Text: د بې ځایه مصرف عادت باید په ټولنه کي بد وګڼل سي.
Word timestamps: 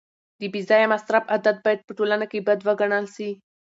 د 0.39 0.41
بې 0.53 0.61
ځایه 0.69 0.91
مصرف 0.93 1.23
عادت 1.33 1.57
باید 1.65 1.81
په 1.87 1.91
ټولنه 1.97 2.25
کي 2.31 2.39
بد 2.47 2.59
وګڼل 2.67 3.05
سي. 3.15 3.29